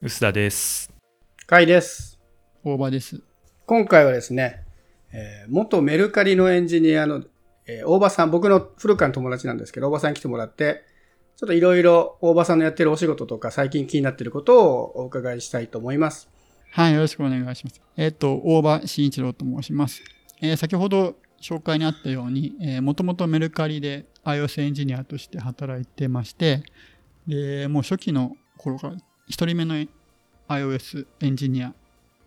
[0.00, 0.92] 臼田です。
[1.48, 2.20] 甲斐です。
[2.62, 3.20] 大場です。
[3.66, 4.64] 今回はですね、
[5.12, 7.24] えー元メルカリのエンジニアの、
[7.66, 10.84] えー大場さん、僕の古川の友達なんですけど、大場さんに来てもらって、
[11.36, 16.28] ちょっといろいろ大場さんのやってるお仕事とか最近気になっていることをお伺いしたいと思います。
[16.70, 17.80] はい、よろしくお願いします。
[17.96, 20.00] えっ、と、大場慎一郎と申します。
[20.40, 26.62] えー先ほど紹介にあったように、えー、もともとメルカリで iOS エンジニアとして働いてまして、
[27.26, 28.96] で、もう初期の頃から
[29.28, 29.74] 一人目の
[30.48, 31.74] iOS エンジニア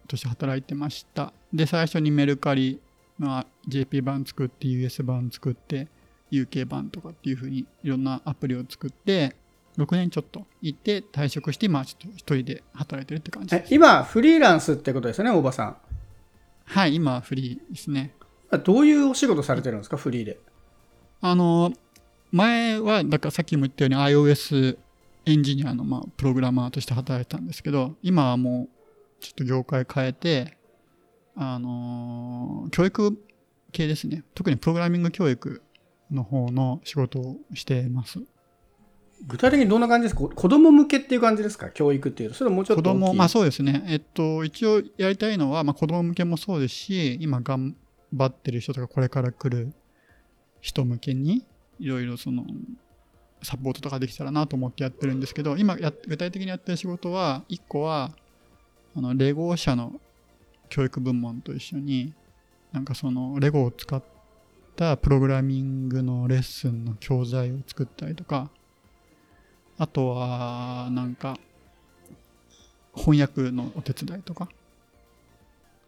[0.08, 1.34] として働いてました。
[1.54, 2.80] で、最初にメルカリ
[3.20, 5.88] の JP 版作って、US 版作って、
[6.32, 9.36] UK 版とかっていう風にいろんなアプリを作って、
[9.78, 13.74] 6年ちょっと行って退職して、今ちょっと一人で働いてるって感じです。
[13.74, 15.78] え今、フリーランスってことですよね、大場さん。
[16.66, 18.14] はい、今フリーですね。
[18.64, 20.40] どういうお仕事されてるんですか、フリーで。
[21.22, 21.74] あの、
[22.32, 24.78] 前は、だからさっきも言ったように iOS
[25.26, 30.58] エンジニアの、まあ、プログラマーとして働いてたんですけど、今はもう、ちょっと業界変えて、
[31.36, 33.18] あの、教育
[33.72, 34.24] 系ですね。
[34.34, 35.62] 特にプログラミング教育
[36.12, 38.20] の方の仕事をしてます。
[39.28, 40.22] 具体的にどんな感じですか？
[40.22, 41.70] 子供向けっていう感じですか？
[41.70, 42.36] 教育っていうと。
[42.36, 43.02] それはもうちょっ子と大きい。
[43.02, 43.84] 供、まあそうですね。
[43.88, 47.78] えっと、一応やりたいのは、まあ子供向けもそうですし、今頑
[48.12, 49.74] 張ってる人とかこれから来る
[50.60, 51.46] 人向けに、
[51.80, 52.44] いろいろその、
[53.44, 58.12] サポートとかできたらなと思ってやってるんですけど、今や具体的にやってる仕事は、一個は、
[58.96, 60.00] あの、レゴ社の
[60.70, 62.14] 教育部門と一緒に、
[62.72, 64.02] なんかその、レゴを使っ
[64.76, 68.50] たプログラミングのレッスンの教材を作ったりとか、
[69.78, 71.38] あとは、なんか、
[72.96, 74.50] 翻訳のお手伝いとか、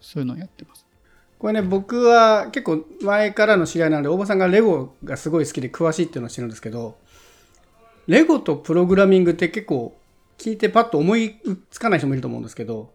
[0.01, 0.85] そういうのをやってます。
[1.38, 6.97] これね、僕は結構前からの知り合いなんで、大場さんがレゴがすごい好きで詳しいっていうのを知るんですけど、
[8.07, 9.97] レゴとプログラミングって結構
[10.37, 12.93] 聞いてパッと思いつかない人もいると思うんですけど、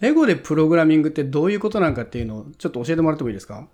[0.00, 3.68] レゴでプログラミングってどういうことなのかっていうのをちょっと教えてもらってもいいですか？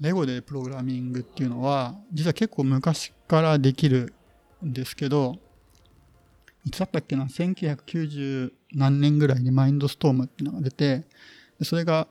[0.00, 4.12] レゴでプログラミングっていうのは、実は結構昔からできる
[4.64, 5.36] んですけど、
[6.66, 11.04] いつだったっけな、1990何年ぐらいにマインドストームっていうのが出て、
[11.62, 12.08] それが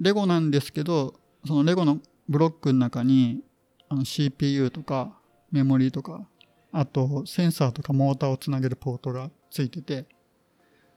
[0.00, 1.14] レゴなんですけど、
[1.46, 3.42] そのレゴのブロックの中に
[3.88, 5.12] あの CPU とか
[5.52, 6.26] メモリーとか、
[6.72, 10.06] あとセンサーとかモーターをつなげるポートがついてて、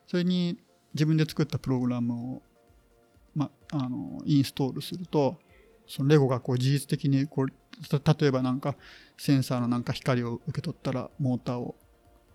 [0.07, 0.57] それに
[0.93, 2.41] 自分で作ったプログラムを、
[3.33, 5.37] ま、あの、インストールすると、
[5.87, 8.75] そのレゴがこう事実的にこう、例えばなんか
[9.17, 11.75] センサーのなんか光を受け取ったらモーターを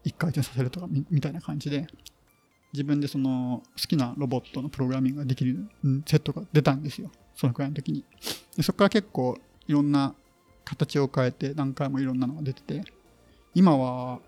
[0.04, 1.86] 一回転させるとかみみたいな感じで、
[2.72, 5.68] 自分でその好きなロボットのプログラミングができる
[6.06, 7.10] セットが出たんですよ。
[7.34, 8.04] そのくらいの時に。
[8.56, 9.38] でそこから結構
[9.68, 10.14] いろんな
[10.64, 12.82] 形を変えて何回もいろんなのが出てて、
[13.56, 14.20] 今は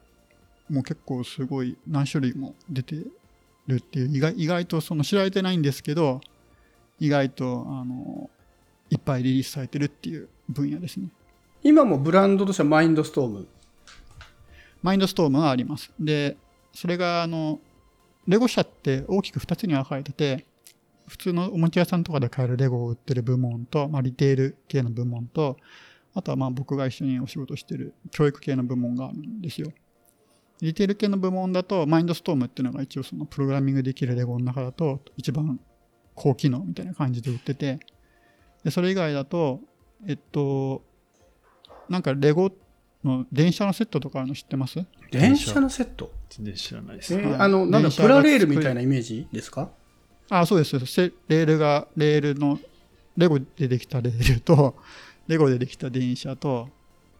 [0.70, 2.96] もう結構すごい何種類も出て
[3.66, 6.22] るっていう意外意外とその知られてないんですけど、
[6.98, 8.30] 意外とあの
[8.88, 11.08] いっぱいリリースされてるっていう分野ですね。
[11.62, 13.46] 今もブランドとしてはマインドストーム？
[14.82, 15.92] マインドストームはあります。
[16.00, 16.38] で、
[16.72, 17.60] それがあの、
[18.26, 20.46] レゴ社って大きく2つに分かれてて、
[21.06, 25.58] 普通のおもちゃ屋さんとかで買えるレゴを売ってる部門と、まあ、リテール系の部門と、
[26.14, 29.70] あとはまあ僕が一緒にお仕事してる教育系の部門があるんですよ。
[30.60, 35.60] リテール系の部門だと、マインドストームっていうのが一応そのプログラミングできるレゴの中だと一番
[36.14, 37.78] 高機能みたいな感じで売ってて、
[38.64, 39.60] で、それ以外だと、
[40.06, 40.82] えっと、
[41.88, 42.50] なんかレゴ
[43.04, 44.84] の電車のセットとかあるの知ってます？
[45.12, 46.10] 電車のセット？
[46.28, 47.14] 全然知らないです。
[47.14, 49.70] えーはいあの、なんだ、電車がプラレールみたいなイメージですか？
[50.28, 50.78] あ、そうです。
[50.86, 52.58] せレールが、レールの、
[53.16, 54.76] レゴでできたレールと、
[55.28, 56.68] レゴでできた電車と、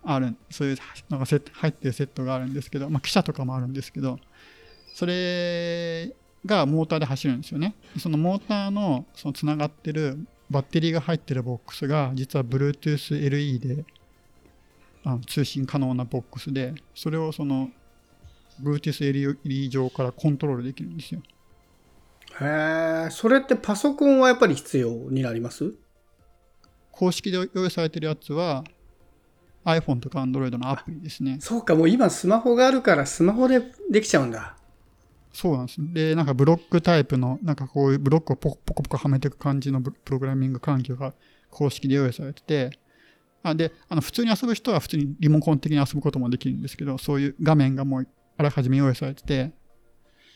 [0.02, 0.76] ある、そういう
[1.10, 4.18] のがセ入ってるセットがあるんですけど、まあ、汽車とかもあるんですけど、
[4.94, 6.12] それ
[6.46, 7.74] がモーターで走るんですよね。
[7.98, 10.18] そのモーターの、そのつながってる
[10.50, 13.84] バッテリーが入ってるボックスが、実は Bluetooth LE で、
[15.04, 17.70] あの通信可能なボックスで、それをその、
[18.62, 21.22] Bluetooth LE 上からコントロールできるんですよ。
[22.40, 25.74] へえ、それってパソコンはやっぱり必要になります？
[26.98, 28.64] 公式で用意されてるやつは
[29.64, 31.38] iPhone とか Android のアプリですね。
[31.40, 34.56] そうか、もう今スマホがあるからスマホでできちゃうんだ。
[35.32, 35.76] そうなんです。
[35.78, 41.14] で、なんかブロックタイプの、なんかこういうブロックをポコポコポコはめていく感じのプログラミング環境が
[41.50, 42.76] 公式で用意されてて、
[43.44, 49.52] あで、あの普通に遊ぶ人は普通にリモコン的に遊ぶこともできるんですけど、そういう画面がもうあらかじめ用意されてて、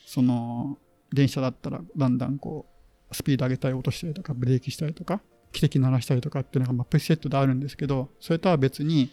[0.07, 0.79] その、
[1.13, 2.67] 電車だったらだんだんこ
[3.11, 5.21] う、スピード上げたり落としたりとか、ブレーキしたりとか、
[5.53, 9.11] 汽笛鳴らしたりとかっていうのがまあプリセットであるんですけど、それとは別に、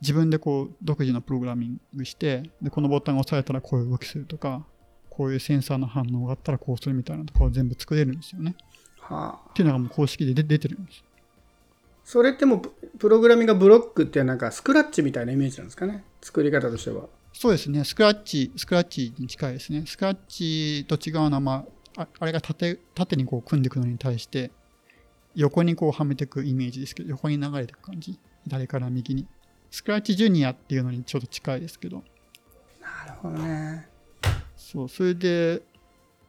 [0.00, 4.64] 自分でこう独自のプログラミングしてでこのボタンを押さえたらこういう動きするとか
[5.08, 8.56] こういうセンサーの反応があったらこうするみたいなとかを全部作れるんですよね。
[8.98, 9.50] はあ。
[9.50, 11.04] っていうのがもう公式で出出てるんです。
[12.04, 16.02] それってもうププログラミングがブロックってなんかスクラッチみたいなイメージなんですかね？
[16.20, 17.04] 作り方としては。
[17.32, 19.84] そうですね、スクラッチ、スクラッチに近いですね。
[19.86, 21.64] スクラッチと違うのは、ま
[21.96, 24.50] あ、ああれが縦縦にこう組んでいくのに対して、
[25.34, 28.18] 横にこうはめていくイメージですけど、横に流れていく感じ。
[28.44, 29.26] 左から右に。
[29.70, 32.04] スクラッチジュニアっていうのにちょっと近いですけど、
[32.80, 33.88] なるほどね。
[34.56, 35.62] そう、それで、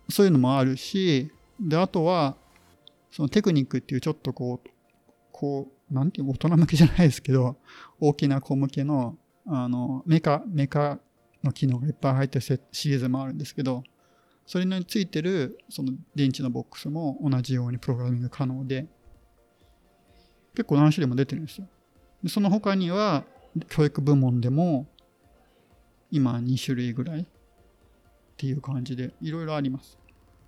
[0.10, 2.38] そういうのもあるし、で、あとは、
[3.12, 4.70] そのテクニックっていうちょっとこう、
[5.32, 7.58] こう、なんていう大人向けじゃないですけど、
[8.00, 11.00] 大きな子向けの、あの、メカ、メカ
[11.44, 13.84] の機能がいっぱい入ってるセシリーズもあるんですけど、
[14.46, 18.88] それについてる、その電池のボックスも同じようにプログラミング可能で、
[20.56, 21.68] 結構何種類も出てるんですよ。
[22.24, 23.24] でその他には、
[23.70, 24.88] 教育部門でも、
[26.12, 27.26] 今2種類ぐらいっ
[28.38, 29.98] ていう感じでいろいろあります。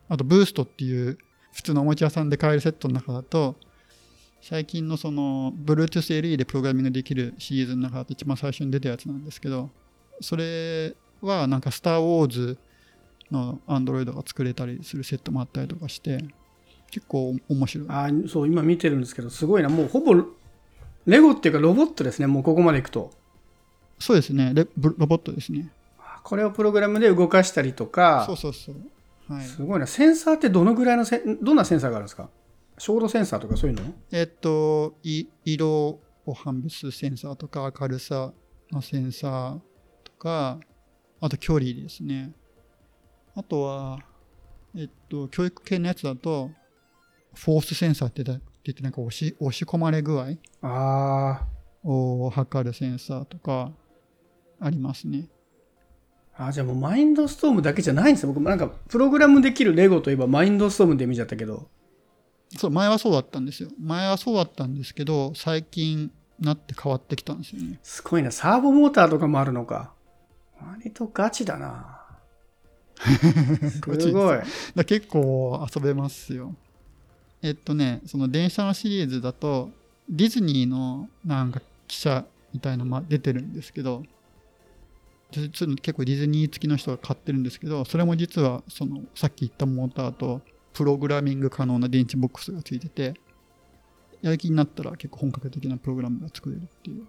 [0.08, 1.18] あとブーストっていう
[1.54, 3.56] 普通のおもちゃ屋さんで買えるセットの中だと
[4.42, 9.72] 最近のその Bluetooth LE でプログラミングできるシリーズの中だと一番最初に出たやつなんですけど
[10.22, 12.58] それはなんかスター・ウォーズ
[13.32, 16.24] の Android が作れたりするセットもあったりとかして
[16.92, 17.88] 結構面白い。
[17.90, 19.70] あーそう、今見てるんですけど、すごいな。
[19.70, 20.16] もうほぼ、
[21.06, 22.28] レゴっていうかロボットですね。
[22.28, 23.12] もうここまでいくと。
[24.00, 25.70] そうですねレブロボットですね。
[26.24, 28.76] これをプログラムで動かしたりとかそう、そうそう。
[29.34, 29.46] はい。
[29.46, 29.88] すごいな。
[29.88, 32.30] センサーってどのぐらいのせ、どんなセンサーがあるんですか？
[32.78, 33.84] 照度センサーとかそういうの？
[34.12, 38.34] えっと、い色を判別するセンサーとか、明るさ
[38.72, 39.60] のセンサー
[40.04, 40.60] とか、
[41.22, 42.34] あと距離ですね。
[43.36, 44.00] あとは、
[44.76, 46.52] えっと、教育系のやつだと、
[47.34, 48.40] フォースセンサーって言っ
[48.74, 50.28] てなんか押し押し込まれ具合
[50.62, 51.46] あ
[51.84, 53.72] を測るセンサーとか
[54.60, 55.28] ありますね。
[56.38, 58.30] ーあー、じゃあもうマインドストームだけじゃないんですよ。
[58.30, 61.70] 僕もなんか、プログラムできるレゴといえばマインドストームで見ちゃったけど。
[62.58, 63.70] そう、前はそうだったんですよ。
[63.80, 67.80] 前はそうだったんですけど、最近なって変わってきたんですよね。
[67.84, 68.32] すごいな。
[68.32, 69.94] サーボモーターとかもあるのか。
[70.60, 71.95] 割とガチだな。
[73.70, 74.40] すごい。
[74.76, 76.56] だ結構遊べますよ。
[77.42, 79.70] えっとね、その電車のシリーズだと、
[80.10, 84.04] ディズニーのなんか記者みたいなのも出てるんですけど、
[85.32, 90.42] 結構ディズニー付きの人が買ってるんですけど、それも実はそのさっき言ったモーターと
[90.74, 93.14] プログラミング可能な電池ボックスがついてて、
[94.22, 97.06] やる気になったら結構本格的なプログラムが作れるっていう。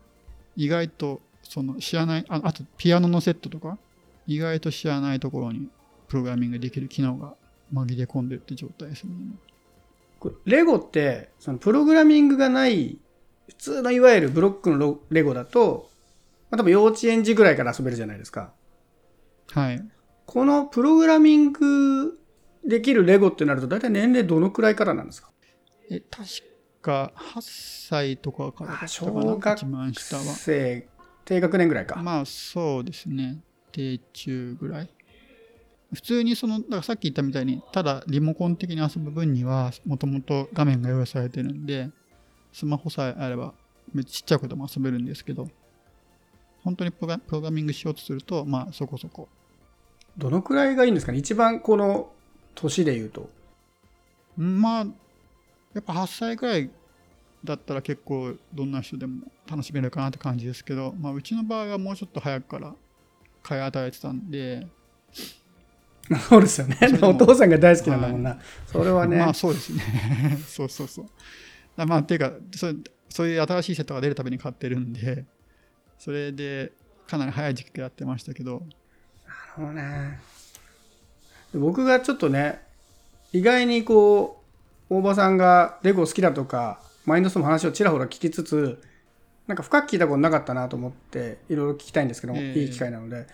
[0.56, 3.79] 意外とその知らない、ああとピアノのセットとか、
[4.27, 5.69] 意外と知らないところに
[6.08, 7.35] プログラミングできる機能が
[7.73, 9.12] 紛れ込んでるって状態ですね。
[10.19, 12.99] これレゴって、そのプログラミングがない、
[13.49, 15.91] 普通のいわゆるブロックのロレゴだと、
[16.50, 18.53] まあ、多分幼稚園児ぐらいから遊べるじゃないですか。
[19.53, 19.82] はい。
[20.26, 22.19] このプログラミング
[22.64, 25.31] できるレゴってなると、大体年齢どのくらいからなんですか？
[25.91, 26.26] え、確
[26.82, 30.23] か8歳とかからだったか小な、学一番下は。
[30.23, 30.88] 生、
[31.25, 32.02] 低学年ぐらいか。
[32.02, 33.41] まあそうですね。
[33.70, 34.91] 低中ぐらい。
[35.93, 41.91] 普通にその、だからさっき言ったみたいに、ただリモコン的に遊ぶ分には、もともと画面が用意されてるんで、
[42.53, 43.55] スマホさえあれば、
[43.93, 45.49] めっちゃちっちゃい子でも遊べるんですけど、
[46.65, 49.29] 本当にプログラミングしようとすると、まあそこそこ。
[50.19, 51.19] どのくらいがいいんですかね？
[51.19, 52.11] 一番この
[52.55, 53.31] 年で言うと。
[54.38, 54.87] うんまあ、
[55.75, 56.71] やっぱ8歳くらい
[57.45, 62.75] だったら結構どんな人でも楽しめるかなって感じですけど、まあ、うちの場合はもうちょっと早くから
[63.43, 64.66] 買い与えてたんで、
[66.28, 68.38] そうですよねお父さんが大好きなんだもんな。
[68.66, 69.16] それはね。
[69.16, 69.82] まあそうですね。
[70.46, 71.06] そうそうそう。
[71.76, 72.76] だまあ、っていうかそう、
[73.08, 75.25] そういう新しいセットが出るたびに買ってるんで、
[75.98, 76.72] それで
[77.06, 78.62] かなり早い時期からやってましたけど、
[79.26, 80.20] なるほどね。
[81.52, 82.62] で僕がちょっとね、
[83.32, 84.42] 意外にこ
[84.90, 88.80] う、大場さんがレゴ好きだとか、マインドスの話をちらほら聞きつつ、
[89.46, 93.26] なんか深く聞いたことなかったなと思って、いろいろ聞きたいんですけど、ええいい機会なので、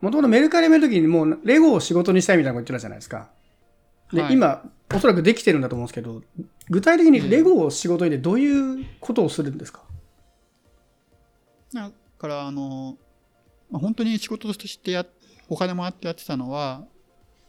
[0.00, 3.28] もともとメルカリめるときにもうレゴを仕事にしたいみたいなこと言ってたじゃないですか。
[4.12, 4.62] で、はい今、
[4.94, 6.22] おそらくできてるんだと思うんですけど、
[6.70, 9.82] 具体的にレゴを仕事にでどういうことをするんですか、
[11.72, 12.96] だからあの、
[13.70, 15.04] まあ、本当に仕事としてや
[15.48, 16.84] お金もらってやってたのは、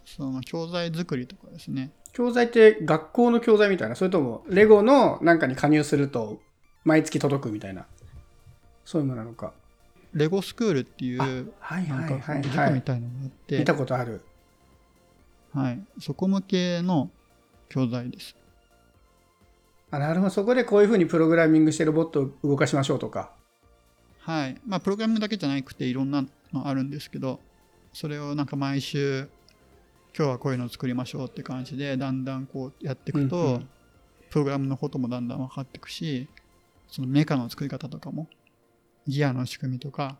[0.06, 1.91] その教材作りとかですね。
[2.12, 6.41] 教材って学校の教材みたいな、それともレゴのなんかに加入すると
[6.84, 7.86] 毎月届くみたいな、
[8.84, 9.53] そういうものなのか。
[10.13, 12.74] レゴスクールっていう、はいなんかはいはい塾はい。
[12.74, 14.22] みたいなのがあって、見たことある。
[15.54, 17.10] はい、そこ向けの
[17.70, 18.36] 教材です。
[19.92, 23.32] あなるほど、そこでこういうふうにプログラミングしてロボットを動かしましょうとか。
[24.20, 24.62] はい。
[24.66, 26.24] まあ、プログラムだけじゃなくていろんな
[26.54, 27.39] のあるんですけど、
[27.94, 29.28] それをなんか毎週
[30.16, 33.70] 今日はこういうのを作りましょうって感じでだんだんこうやっていくと、うんうん
[34.30, 36.28] プログラムのこともだんだん分かっていくし
[36.88, 38.28] そのメカの作り方とかも
[39.10, 40.18] ギアの仕組みとか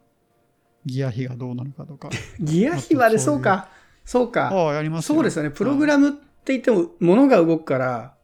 [0.86, 3.70] ギア比がどうなのかとか ギア比はで、そうか。
[4.06, 4.48] そうか。
[4.48, 5.52] ああやりますそうですよね。
[5.52, 8.16] プログラムって言っても、物が動くから、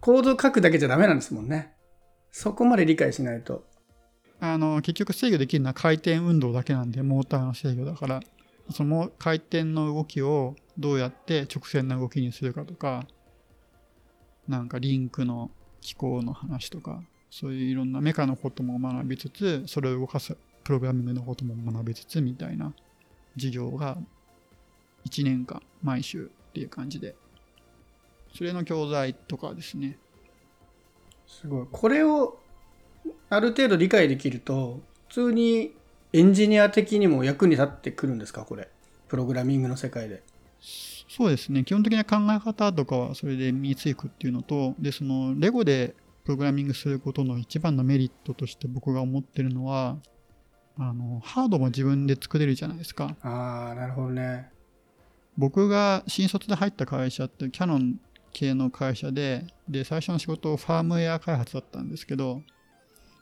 [0.00, 1.74] コード書くだけじゃダメなんですもんね。
[2.30, 3.64] そこまで理解しないと。
[4.40, 8.20] あの結局制御できるのは回転運動だけなんでモーターの制御だから
[8.72, 13.06] その回転の動きをどうやって直線な動きにするかとか
[14.48, 22.74] なんかリンクの機構の話とかそういういろんなメカのことも学びつつそれを動かすプログラミングのことも学びつつみたいな
[23.36, 23.96] 授業が
[25.08, 27.14] 1年間毎週っていう感じで
[28.36, 29.96] それの教材とかですね
[31.40, 31.66] すごい。
[31.72, 32.38] これを、
[33.30, 35.74] ある程度理解できると、普通に
[36.12, 38.68] エンジニア的にも役に立ってくるんですかこれ？
[39.08, 40.22] プログラミングの世界で。
[41.08, 49.98] そうですね基本的な考え方とかはそれで身についくっていうのとでそのレゴでプログラミングすることの一番のメリットとして僕が思ってるのは
[50.78, 54.50] あのハードも自分で作れるじゃないですかああ、なるほどね。
[55.36, 58.00] 僕が新卒で入った会社ってキャノン
[58.32, 62.42] 系の会社でで最初の仕事ファームウェア開発だったんですけど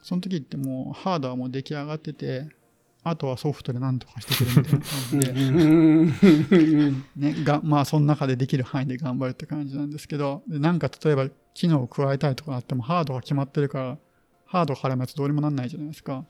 [0.03, 2.49] その時ってもうハードはもう出来上がってて
[3.03, 5.31] あとはソフトで何とかしてくれみたいな感じで。
[5.31, 7.05] うん。
[7.17, 10.43] ね、がまあその中でできる範囲で頑張るって感じなんですけど。
[10.49, 13.99] でなんか例えば機能を加えたいとかあってもハードが決まってるから
[14.45, 16.25] ハード絡むやつどうにもなんないじゃないですか。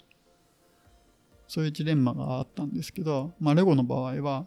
[1.49, 4.47] そういうジレンマがあったんですけど、まあ、レゴの場合は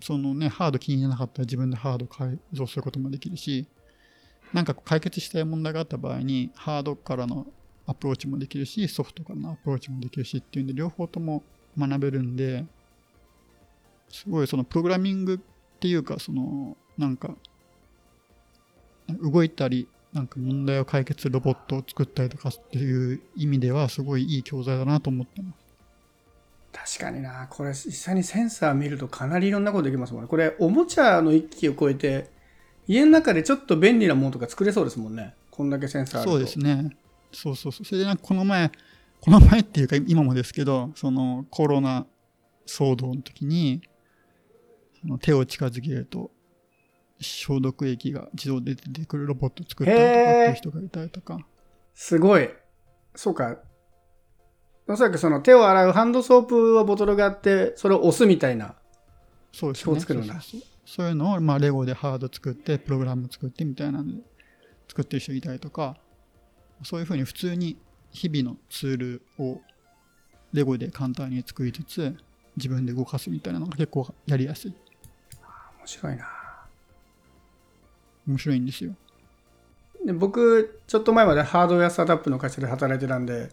[0.00, 3.66] そのねハード気に入らなかったら自分でハード改造することもできるし
[4.52, 7.48] なんか解決したい問題があった場合にハードからの
[7.88, 11.42] アプローチもできるしソフトからのアプローチもできるしっていうんで両方とも
[11.76, 12.64] 学べるんで
[14.10, 15.38] すごいそのプログラミングっ
[15.80, 17.34] ていうかそのなんか
[19.22, 26.98] 動いたりなんか問題を解決するロボットを作ったりとかっていう意味ではすごいいい教材だなと思ってます。
[26.98, 27.46] 確かにな。
[27.48, 30.28] これ実際にセンサー見るとかなりいろんなことできますもんね。
[30.28, 32.30] これおもちゃの域を超えて
[32.86, 35.34] 家の中でちょっと便利なものとか作れそうですもんね。
[35.50, 36.36] こんだけセンサーあると。
[36.36, 36.96] そうですね。
[37.32, 37.84] そうそうそう。
[37.84, 38.70] それでなんかこの前、
[39.20, 42.06] この前っていうか今もですけど、そのコロナ
[42.66, 43.82] 騒動の時に、
[45.00, 46.30] その手を近づけると
[47.20, 51.38] 消毒液が自動で出てくるロボット作ったりとかっていう人がいたりとか。
[51.94, 52.50] すごい。
[53.14, 53.58] そうか。
[54.86, 58.74] おそらくその手を洗うハンドソープはボトルがあって、それを押すみたいな。
[59.52, 59.90] そうですね。
[59.90, 64.22] 表作るんだそうそうそうそういうのを、まあ、レゴでハード作って、プログラム作ってみたいなので、
[64.88, 65.98] 作ってる人いたりとか、
[66.82, 67.76] そういうふうに普通に
[68.10, 69.60] 日々のツールを
[70.52, 72.16] レゴで簡単に作りつつ、
[72.56, 74.74] 自分で動かすみたいなのが結構やりやすい。
[75.78, 76.28] 面白いな。
[78.26, 78.94] 面白いんですよ。
[80.04, 83.50] で僕、ちょっと前までハードウェアスタートアップの会社で働いてたんで、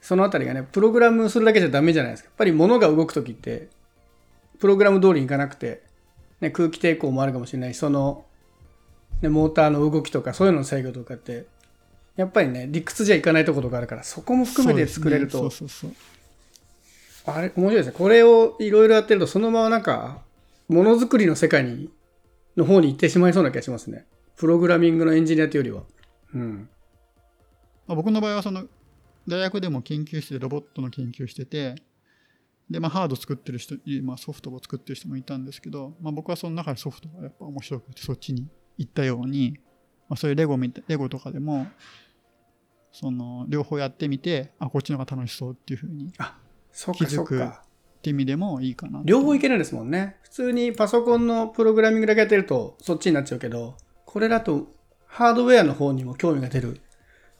[0.00, 2.28] そのあたりがね、プログラムするだけじゃダメじゃないですか。
[2.28, 3.68] やっぱり物が動くときって、
[4.58, 5.82] プログラム通りにいかなくて、
[6.40, 8.24] ね、空気抵抗もあるかもしれないし、その、
[9.22, 11.46] ね、モーターの動きとか、そういうのの制御とかって、
[12.20, 15.50] やっぱりね、理屈じゃいかないところがあるから、そこも含めて作れると、ね。
[17.26, 17.92] あれ、面白いですね。
[17.96, 20.22] これをいろいろやってると、そのままなんか、
[20.68, 21.90] ものづくりの世界に、
[22.56, 24.04] の方に行ってしまいそうな気がしますね。
[24.36, 25.82] プログラミングのエンジニアというよりは。
[26.34, 26.68] うん。
[27.86, 28.66] まあ、僕の場合はその
[29.26, 31.74] 大学でも研究室でロボットの研究してて
[32.70, 33.74] で、まあ、ハード作ってる人、
[34.04, 38.46] まあ、ソフトを作ってる人もいたんですけど、まあ、僕はその中でソフトがやっぱ面白くてそっちに
[38.78, 39.58] 行ったように、
[40.08, 41.66] まあ、そういうレゴみたレゴとかでも
[42.92, 47.62] その両方やってみてあこっちの方が楽しそうっていうふうに気づくそっか。
[48.02, 50.16] て意味でもいいかな両方いけないですもんね。
[50.22, 54.68] 普通にパソコンのプログラミングだけやってると、そっちになっちゃうけど、これだと、
[55.06, 56.80] ハードウェアの方にも興味が出る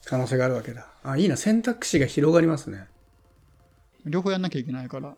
[0.05, 0.87] 可能性があるわけだ。
[1.03, 1.35] あ、いいな。
[1.37, 2.85] 選択肢が広がりますね。
[4.05, 5.15] 両方やんなきゃいけないから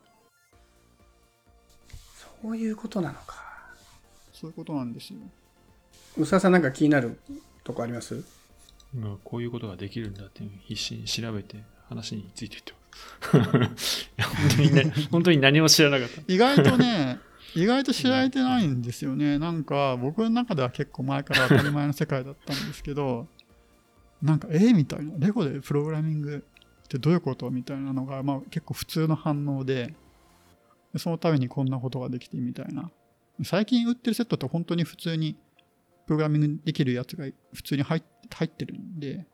[2.42, 3.44] そういうことなのか。
[4.34, 5.20] そういうことなんですよ
[6.18, 7.18] 宇佐さんなんか気になる
[7.64, 8.24] とこあります？
[8.96, 14.04] 今こういうことができるんだっていう必死に調べて話についていってます。
[14.04, 16.22] い や本当にね、本当に何も知らなかった。
[16.28, 17.20] 意外とね
[17.56, 23.28] 意外と知られてないんですよねなんか僕の中では結構前から当たり前の世界だったんですけど
[24.22, 26.44] なんかえー、みたいなレゴでプログラミング
[26.84, 29.94] ってどういうことみたいなのが、まあ、結構普通の反応で
[30.94, 32.90] でそのためにこんなことができてみたいな
[33.44, 35.36] 最近売ってるセットって本当に普通に
[36.06, 38.04] プログラミングできるやつが普通に入っ
[38.36, 39.26] 入ってるんで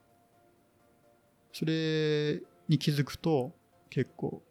[1.54, 3.56] それに気づくと
[3.90, 4.44] 結構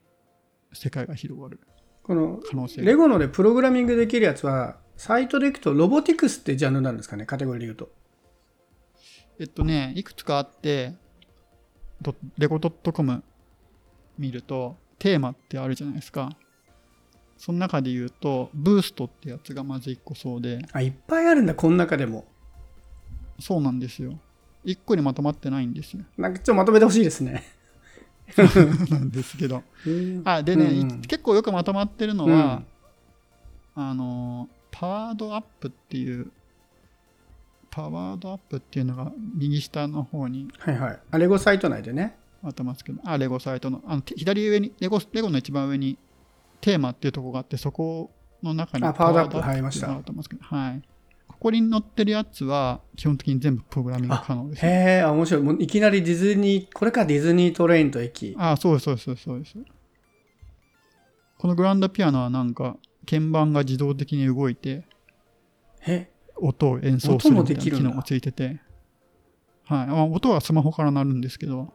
[0.72, 1.60] 世界が広がる
[2.08, 7.90] この、可能性がレゴのでプログラミングできるやつは、サイトでいくと、ロボティクスってジャンルなんですかね、カテゴリーで言うと。
[9.38, 10.94] えっとね、いくつかあって、
[12.00, 13.22] ドレゴ .com
[14.16, 16.30] 見ると、テーマってあるじゃないですか。
[17.36, 22.24] その中で言うと、ブーストってやつがまず1個そうで、あ、いっぱいあるんだ、この中でも。
[23.38, 24.18] そうなんですよ。
[24.68, 26.04] 1個にまとまってないんですよ。
[26.18, 27.42] なんかちょっとまとめてほしいですね。
[28.90, 29.62] なんですけど。
[30.24, 32.62] あ、でね、うんうん結構よくまとまってるのは、
[33.74, 36.30] あの、パワードアップっていう、
[37.70, 40.98] パワードアップっていうのが右下の方にはいはい。
[41.10, 42.16] あ、レゴサイト内でね。
[42.44, 45.96] あってますけど、あ、レゴサイトの、あのて左上にレゴ、レゴの一番上に
[46.60, 48.10] テーマっていうところがあって、そこ
[48.42, 50.82] の中にあパワードアップパ入りましたはい。
[51.28, 54.68] ここに載ってるやつは、基本的に全部プログラミング可能です、ね。
[54.70, 55.42] へえ、あ、面白い。
[55.42, 58.34] もういきなりディズニー、これかディズニートレインと駅。
[58.38, 59.54] あ、そうです、そうです、そうです。
[61.38, 62.76] このグランドピアノはなんか、
[63.08, 64.84] 鍵盤が自動的に動いて、
[65.86, 68.60] え、音を演奏するみたいな機能がついてて、
[69.64, 69.86] はい。
[69.86, 71.72] まあ、音はスマホから鳴るんですけど、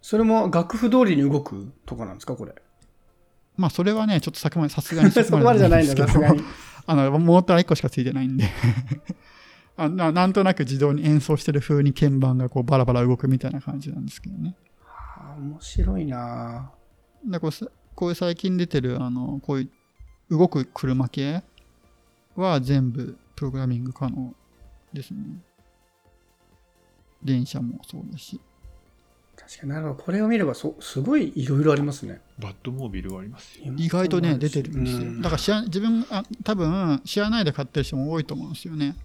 [0.00, 2.54] それも楽譜通りに動くとかなんですか、これ？
[3.56, 6.42] まあ、それはね、ちょっと先までさすがに そこまでじゃないんだ、さすがに。
[6.86, 8.48] あの、モーター1個しかついてないんで
[9.76, 10.12] あな。
[10.12, 14.56] なんとなく自動に演奏してる風に鍵盤がこうバラバラ動くみたいな感じなんですけどね。
[14.84, 16.72] あ面白いな
[17.24, 19.70] でこうさこういう最近出てる、あの、こうい
[20.30, 21.42] う動く車系
[22.36, 24.34] は全部プログラミング可能
[24.92, 25.20] ですね。
[27.22, 28.40] 電車もそうだし。
[29.54, 30.02] 確かになるほど。
[30.02, 32.20] これを見ればそ、すごいいろいろありますね。
[32.38, 33.72] バッドモービルはありますよ。
[33.76, 35.02] 意外とね、出てるんですよ。
[35.02, 38.96] うんだから知ら自分、あ多分知らないで買ってる人も多いと思うんですよね。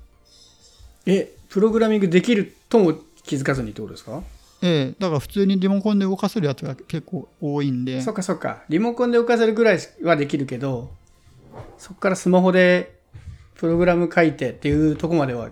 [1.05, 4.23] え、プログラミングできるとも気づかずにってことですか？
[4.61, 8.01] ええだから普通にリモコンで動かせるやつが結構多いんで。
[8.01, 8.63] そっかそっか。
[8.69, 10.89] リモコンで動かせるぐらいはできるけど、
[11.77, 12.97] そこからスマホで
[13.55, 15.49] プログラム書いてっていうとこまでは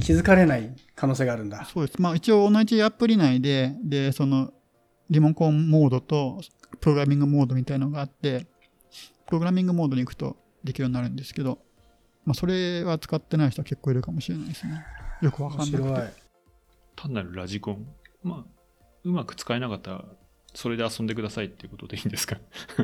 [0.00, 1.64] 気づかれない可能性があるんだ。
[1.64, 2.00] そうです。
[2.00, 4.52] まあ一応同じアプリ内で、で、その
[5.10, 6.40] リモコンモードと
[6.80, 8.46] プログラミングモードみたいなのがあって、
[9.26, 11.58] プログラミングモードに行くとできるようになるんですけど、
[12.24, 14.84] まあそれは使ってない人は結構いるかもしれないですね。
[15.22, 15.88] よくわか面んなくて。
[15.88, 16.10] 白い。
[16.96, 17.86] 単なるラジコン。
[18.22, 18.50] まあ、
[19.04, 20.04] うまく使えなかったら、
[20.54, 22.38] それで遊んでくださいっていうことでいいんですか？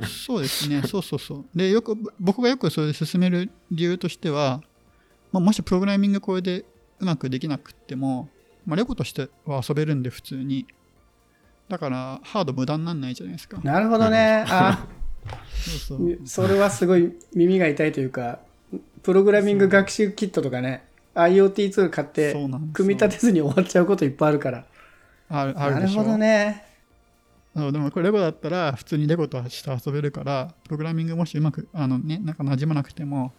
[0.06, 0.82] そうですね。
[0.82, 1.44] そうそうそう。
[1.54, 4.62] で、よく、僕がよくそれで進める理由としては、
[5.32, 6.66] まあ、もしプログラミングこれで
[7.02, 8.28] うまくできなくっても、
[8.64, 10.66] まあ、レゴとしては遊べるんで普通に。
[11.68, 13.60] だから、ハード無駄にならないじゃないですか。
[13.64, 14.44] なるほどね。
[14.48, 14.86] あ、
[15.86, 16.18] そうそう。
[16.24, 18.38] それはすごい耳が痛いというか、
[19.02, 20.84] プログラミング学習キットとかね、
[21.14, 22.34] IoT ツール買って
[22.72, 24.64] 組み立てずに終わっちゃうこといっぱいあるから。
[25.28, 26.64] あるあるでしょなるほどね。
[27.54, 33.32] でもこれレゴだったら普通にレゴとして遊べるからプログラミングもしうまくあのねなんか馴染まなくても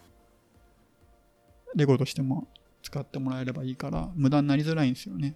[1.75, 2.47] レゴとしても
[2.83, 5.35] 使ってもらえればいいから無駄になりづらいんですよね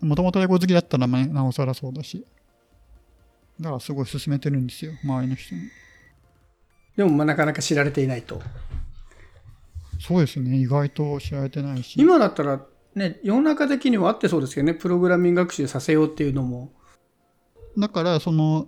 [0.00, 2.26] もともとレゴ好きだったらまあなおさらそうだし
[3.60, 5.62] だからすごい勧めてるんですよ周りの人に
[6.96, 8.42] でもまあなかなか知られていないと。
[10.00, 12.60] そうですね意外と知られてないし今だったら
[12.94, 16.72] ね、世の中的にはあってそうですけどね、プログラミング学習させようっていうのも。
[17.78, 18.66] だからその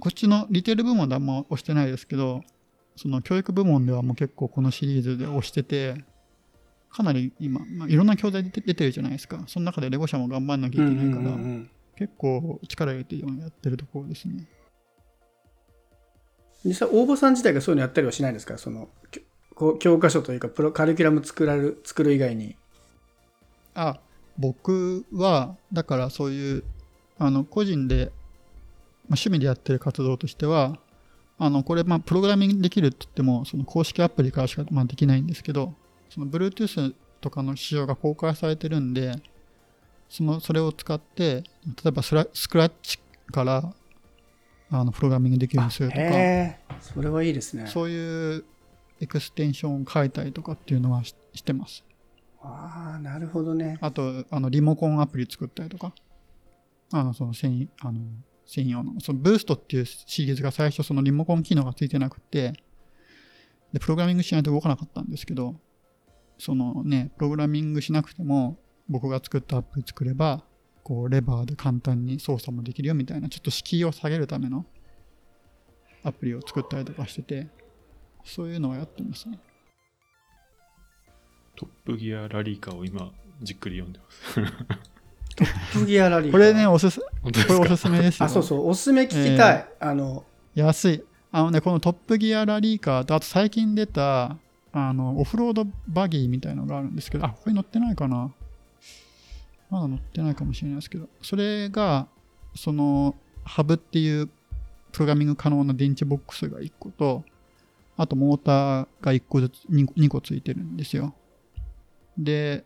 [0.00, 2.40] こっちのリテール部門ではあんま押してないですけど
[2.96, 6.02] その教育部門ではもう結構このシリーズで押してて
[6.90, 9.44] かなり今、まあ、いろんな教材出て出てるじゃないですか。
[9.46, 14.46] その中でレゴ社も頑張んなきゃいけないから、ん結構力入れてやってるところですね。
[16.64, 18.58] 実際応募さん自体がそういうのやったりはしないんですか？
[18.58, 18.88] その
[19.80, 22.56] 教科書というかプロカリキュラム作られる作る以外に。
[23.74, 24.00] あ
[24.38, 26.64] 僕はだからそういう
[27.18, 28.12] あの個人で、
[29.08, 30.78] まあ、趣味でやってる活動としては
[31.38, 35.74] あのこれまあプログラミングできるって言ってもその公式アプリからしかまあできないんですけど
[36.10, 39.16] その Bluetooth とかの仕様が公開されてるんで
[40.08, 42.98] そのそれを使って例えばスラスクラッチ
[43.30, 43.72] から
[44.70, 46.02] あのプログラミングできるようにするとか
[46.80, 47.66] それはいいですね。
[47.66, 48.44] そういう
[49.00, 51.84] エクステンションを書いたりとかっていうのはししてます
[52.42, 53.78] ああ、なるほどね。
[53.80, 55.92] あと、あの、リモコンアプリ作ったりとか、
[56.92, 58.00] あの、その専、あの、
[58.46, 62.52] 専用の、そのブーストっていうシリーズが最初そのリモコン機能がついてなくて、
[63.72, 65.56] で、プログラミングしないと動かなかったんですけど、
[66.38, 70.44] そのね、プログラミングしなくても、僕が作ったアプリ作れば、
[70.82, 74.64] こう、レバーで簡単に操作もできるよみたいな、ちょっと敷居を下げるための
[76.02, 77.48] アプリを作ったりとかしてて、
[78.24, 79.38] そういうのをやってますね。
[81.56, 83.10] トップギアラリーカーを今、
[83.42, 85.78] じっくり読んでます。
[85.78, 86.32] プギアラリー。
[86.32, 88.26] これね、、おすす、これおすすめですよ。
[88.26, 89.68] あ、そうそう、おすすめ聞きたい。
[89.80, 90.24] あの、
[90.54, 91.04] 安い。
[91.30, 94.38] あのね、このトップギアラリーカーと、あと最近出た、
[94.72, 98.32] あの、オフロードバギーみたいのがあるんですけど、あ、これ乗ってないかな？
[99.70, 102.06] まだ乗ってないかもしれないですけど、それが、
[102.54, 104.28] その、ハブっていう
[104.92, 107.24] プログラミング可能な電池ボックスが1個と、
[107.96, 111.14] あとモーターが1個ずつ 2, 2個ついてるんですよ。
[112.16, 112.64] で、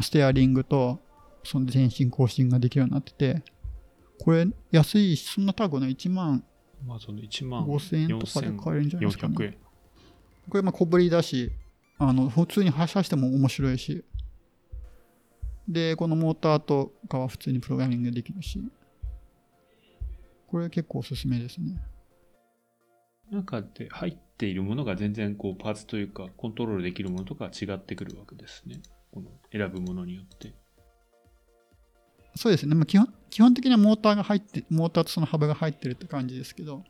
[0.00, 1.00] ステアリングと、
[1.42, 3.42] その前進後進ができるようになってて、
[4.20, 6.44] これ安いし、そんなタグね、1万
[6.86, 9.46] まあその1万5000円とかで買えるんじゃないですか、400ね。
[9.46, 9.56] 円。
[10.48, 11.52] これまあ小ぶりだし、
[11.98, 14.04] あの、普通に発射しても面白いし。
[15.68, 18.60] で、このモーターとかは普通にプログラミングできるし。
[20.48, 21.80] これ結構おすすめですね。
[23.30, 28.80] 中で入っているものが全然こうパーツというかコントロールできるものとかは違ってくるわけですね。
[29.12, 30.54] この選ぶものによって。
[32.34, 32.74] そうですね。
[32.74, 36.84] まあ、基本基本的にはモーターが入って、モーターとそのハブが入ってるって感じですけど、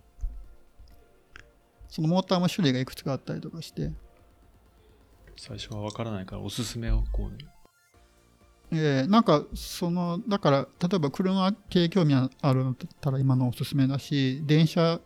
[1.91, 3.91] そのモーターも種類がいくつかあったりとかして、
[5.37, 7.49] 最初はわからないからおすすめをこう、ね、
[8.73, 15.01] えーなんかそのだから例えば車系興味あるんだったら今のおすすめだし電車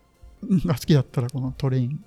[0.67, 2.05] が好きだったらこのトレイン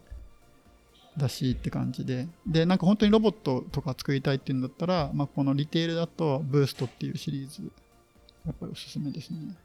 [1.17, 2.27] だしって感じで。
[2.45, 7.71] でなんか本当にロボットとか作りたいっていうんだったら、まあ、このリテールだとブーストっていうシリーズ
[8.45, 9.55] やっぱりおすすめですね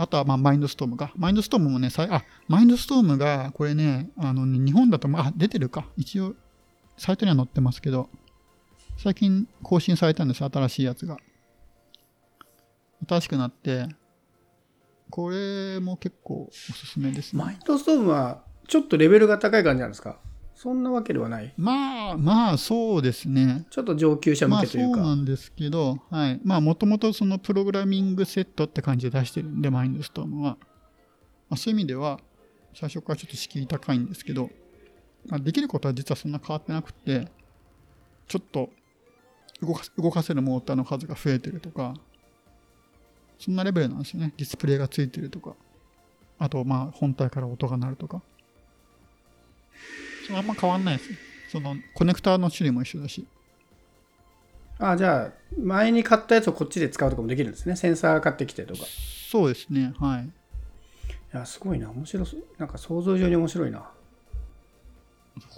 [0.00, 5.86] あとはまあマインドストームがマインドストームもねあマインドストームがこれねあのね日本だとあ出てるか。
[5.96, 6.34] 一応
[6.96, 8.08] サイトには載ってますけど
[8.96, 11.16] 最近更新されたんです新しいやつが。
[13.08, 13.86] 新しくなって
[15.10, 17.42] これも結構おすすめですね。
[17.44, 20.20] マインドストームはちょっとレベルが高い感じなんですか？
[20.60, 26.40] そんなわけではないまあまあそうですねちょっと上級者まあそ向けというか、うなんですけど、はい。
[26.42, 30.56] まあもともとそのプログラミングセットって感じで出してるんで、マインドストームは。
[31.48, 32.18] まあ、そういう意味では、
[32.74, 34.50] 最初からちょっと敷居高いんですけど、
[35.28, 37.28] まあ、できることは実はそんな変わってなくて、
[38.26, 38.70] ちょっと
[39.62, 41.94] 動か動かせるモーターの数が増えてるとか、
[43.38, 44.34] そんなレベルなんですよね。
[44.36, 45.54] ディスプレイがついてるとか。
[46.40, 48.22] あと、まあ本体から音が鳴るとか。
[50.36, 51.10] あんま変わんないです。
[51.50, 53.26] そのコネクターの種類も一緒だし。
[54.78, 58.86] あじゃあ前に買ったやつをこっちで使うとかもできるんですねセンサー買ってきてとかい
[59.28, 60.30] そうですね、はい。
[61.32, 63.90] やすごいな面白そうなんか想像以上に面白いな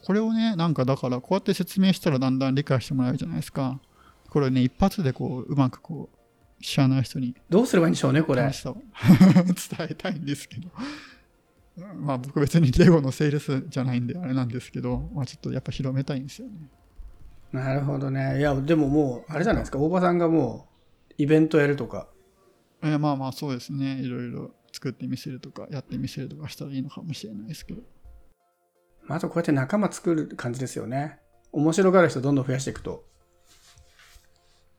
[0.05, 3.81] これをね、なんかだから、こうやって説明したらだんだん理解してもらえるじゃないですか。
[4.29, 10.69] これね、一発でこう、うまくこう、知らない人にどうすればいいんでしょうねこれ楽しさを 伝えたいんですけど。
[11.95, 16.55] まあ僕別にレゴのセールスじゃないんであれなんですけど、まあちょっとやっぱ広めたいんですよね。
[17.53, 18.39] なるほどね。
[18.39, 19.79] いやでももうあれじゃないですか。
[19.79, 20.69] 大場さんがも
[21.11, 22.09] うイベントやるとか。
[22.83, 27.83] えーまあまあそうですね、いろいろ作ってみせるとか、やってみせるとかしたらいいのかもしれないですけど。
[29.05, 31.19] まずこうやって仲間作る感じですよね。
[31.53, 33.05] 面白がる人どんどん増やしていくと。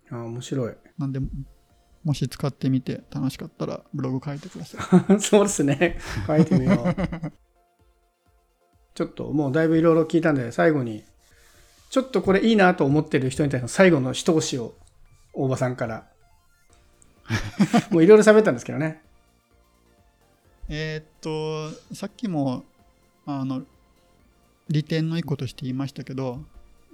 [0.10, 0.76] あ面白い。
[0.98, 1.20] なんで、
[2.04, 5.20] もし使ってみて楽しかったらブログ書いてください。
[5.22, 6.00] そうですね。
[6.26, 6.96] 書いてみよう。
[8.96, 11.04] ちょっともうだいぶいろいろ聞いたんで、最後に、
[11.90, 14.76] ちょっとこれいいなと思ってる人に対しての最後の一押しを、
[15.34, 16.08] 大場さんから。
[17.92, 19.02] もういろいろ喋ったんですけどね。
[20.68, 22.64] えーっと、さっきも、
[23.26, 23.64] あの、
[24.70, 26.42] 利点の一個として言いましたけど、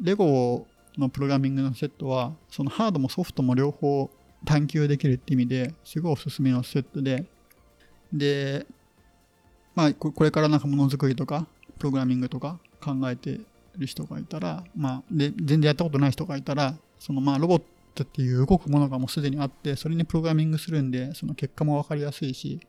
[0.02, 0.67] レゴ
[0.98, 4.10] のプログラミングのセットは、そのハードもソフトも両方
[4.45, 7.26] 探求できるって意味ですごいおすすめのセットで、
[8.13, 8.65] で、
[9.76, 11.47] まあ、これからなんかものづくりとか、
[11.78, 13.41] プログラミングとか考えて
[13.78, 17.62] る人がいたら、まあ、で、全然やったことない人がいたら、そのまあ、ロボッ
[17.93, 22.60] トっていう動くものがもうすでにあって、それにプログラミングするんで、その結果もわかりやすいし、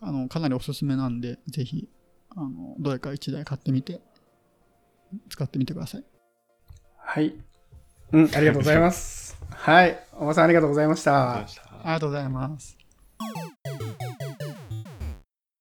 [0.00, 1.88] あの、かなりおすすめなんで、ぜひ、
[2.36, 4.00] あの、どれか1台買ってみて、
[5.28, 6.04] 使ってみてください。
[6.98, 7.34] はい。
[8.12, 9.23] うん、ありがとうございます。
[9.56, 11.36] はい、おばさんありがとうございました。
[11.36, 11.46] あ
[11.84, 12.76] りがとうございます。